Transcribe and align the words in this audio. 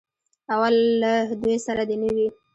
او 0.53 0.61
له 1.01 1.11
دوی 1.41 1.57
سره 1.65 1.81
دې 1.89 1.95
نه 2.01 2.09
وي. 2.15 2.27